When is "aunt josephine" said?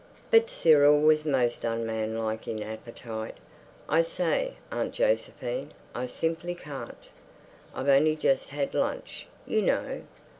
4.71-5.69